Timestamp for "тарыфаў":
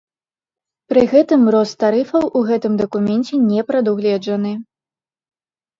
1.83-2.23